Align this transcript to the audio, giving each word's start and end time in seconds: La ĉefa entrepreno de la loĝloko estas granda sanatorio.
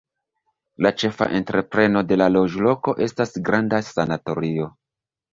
La 0.85 0.91
ĉefa 1.01 1.25
entrepreno 1.39 2.01
de 2.11 2.17
la 2.21 2.29
loĝloko 2.35 2.95
estas 3.07 3.35
granda 3.51 3.83
sanatorio. 3.91 4.71